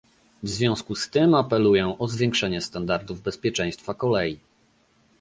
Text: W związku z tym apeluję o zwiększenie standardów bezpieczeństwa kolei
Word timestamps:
W 0.43 0.49
związku 0.49 0.95
z 0.95 1.09
tym 1.09 1.35
apeluję 1.35 1.95
o 1.99 2.07
zwiększenie 2.07 2.61
standardów 2.61 3.21
bezpieczeństwa 3.21 3.93
kolei 3.93 4.39